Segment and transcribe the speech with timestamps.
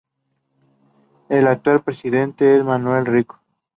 [1.29, 3.39] El actual presidente es Manuel Rico.